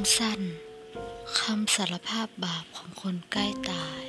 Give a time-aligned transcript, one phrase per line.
[0.00, 0.40] ำสั้น
[1.38, 4.04] คำสารภาพบาปของคนใกล้ตาย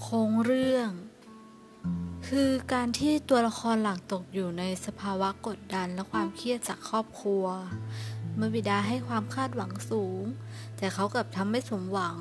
[0.00, 0.90] โครงเรื่อง
[2.28, 7.44] คือการที่ตัวละครหลักตกอยู่ในสภาวะกดดันและความเครียดจากครอบครัว
[8.36, 10.24] เมื่อบิดาให้ความคาดหวังสูง
[10.76, 12.16] แต่เขากลับทำไม่สมหวัง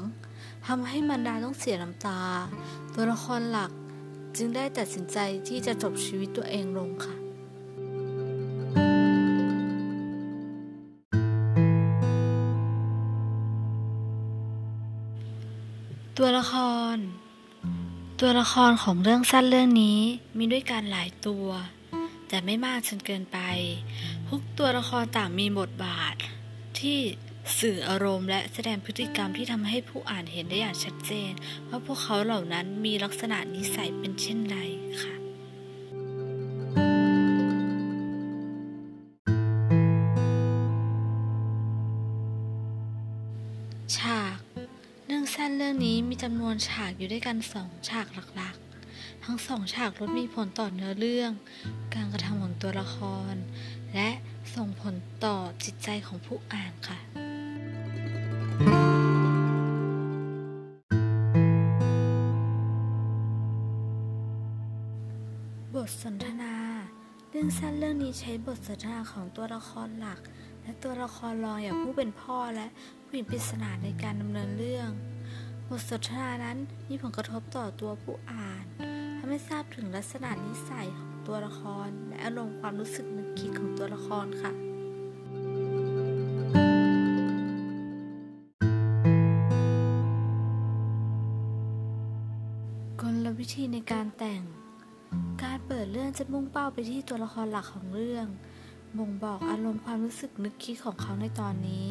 [0.68, 2.22] ทำให้มันดาต้องเสียน้ำตา
[2.94, 3.72] ตัวละครหลัก
[4.38, 7.16] จึงได้ตัดสินใจที่จะจบชีวิตตัวเองลงค่ะ
[16.18, 16.54] ตัวละค
[16.96, 16.98] ร
[18.20, 20.00] ตัวละครของเรื่องสั้นเรื่องนี้
[20.38, 21.48] มีด้วยกันหลายตัว
[22.28, 23.40] แต่ไม่มากจนเกินไป
[24.30, 26.16] ทุกตัวละครต่างมีบทบาท
[26.80, 27.00] ที่
[27.60, 31.32] สื่ออารมณ์และแสดงพฤติกรรมที่ทำให้ผู้อ่านเห็นได้อย่างชัดเจน
[31.68, 34.58] ว่าพวกเขาเหล่านั้นมีลักษณะนิสัยเป็นเช่นไร
[35.02, 35.16] ค่ะ
[43.98, 44.38] ฉาก
[45.06, 51.32] เรื่องสั้นเรื่องนี้มีจำนวนฉากอยู่ด้วยกันสองฉากหลักๆ ทั้งสองฉากล้วนมีผลต่อเนื้อเรื่อง
[51.94, 52.98] การกระทำของตัวละค
[53.32, 53.34] ร
[53.96, 54.10] และ
[54.56, 57.29] ส่งผลต่อจิตใจของผู้อ่านค่ะ
[65.80, 66.54] บทสนทนา
[67.32, 70.20] เรื่องสั้นเรื่องนี้ใช้บทสนทนาของตัวละครหลัก
[70.62, 72.68] และตัวละครรองอย่างผู้เป็นพ่อและ
[73.06, 74.90] ผู้หญิงปริศนาในการดำเนินเรื่อง
[75.70, 76.58] บทสนทนานั้น
[76.90, 78.66] มีผลกระทบต่อตัวผู้อ่าน
[79.18, 84.52] ทำให้ทราบถึงลักษณะนิสัยของตัวละคร และอารมณ์ความรู้สึกนึกคิดของตัวละครค่ะ
[93.02, 94.44] กลวิธีในการแต่ง
[95.44, 98.28] การเปิดเรื่องจะมุ่งเป้าไปที่ตัวละครหลักของเรื่อง
[98.98, 101.88] บ่งบอกอารมณ์ความรู้สึกนึกคิดของเขาในตอนนี้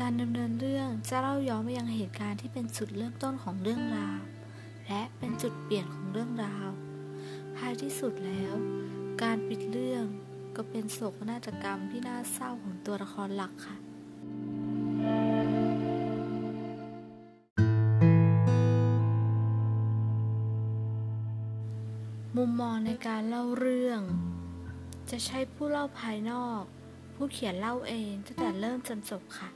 [0.00, 4.20] การดำเนินเรื่องจะเล่าย้อนไปยังเหตุการณ์ที่เป็นจุดเริ่มต้นของเรื่องราว
[4.86, 6.68] และเป็นจุดเปลี่ยนของเรื่องราว
[7.56, 8.54] ท้ายที่สุดแล้ว
[9.22, 10.04] การปิดเรื่อง
[10.56, 13.85] ก็เป็นโศกนาฏกรรมที่น่าเศร้าของตัวละครหลักค่ะ
[22.36, 24.00] มุมมองในการเล่าเรื่อง
[25.10, 26.62] จะใช้ผู้เล่าภายนอก
[27.14, 29.48] ผู้เขียนเล่าเองตั้งแต่เริ่มจนจบค่ะ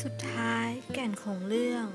[0.00, 1.86] สุดท้ายแก่นของเรื่อง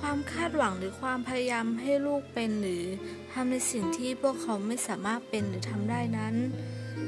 [0.00, 2.84] ความคาดหวังหรือความพยายามให้ลูกเป็นหรือ
[3.32, 6.34] ทำในสิ่งที่พวกเขาไม่สามารถเป็นหรือทำได้นั้น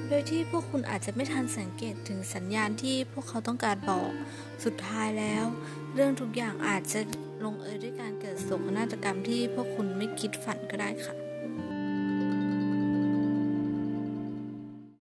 [0.09, 4.11] โดยที่พวกคุณอาจจะไม่ทันสังเกตถึงสัญญาณที่พวกเขาต้องการบอก
[4.65, 5.45] สุดท้ายแล้ว
[5.95, 7.01] เรื่องทุกอย่างอาจจะ
[7.45, 11.24] ลงเอยด้วยการเกิดโศกนาฏกรรมที่พวกคุณไม่คิดฝันก็ได้ค่ะ